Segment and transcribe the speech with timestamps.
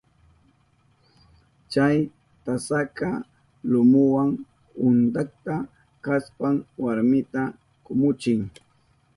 [1.71, 1.97] Chay
[2.43, 3.09] tasaka
[3.71, 4.23] lumuwa
[4.85, 5.55] untakta
[6.03, 7.41] kashpan warmita
[7.85, 8.39] kumuchin.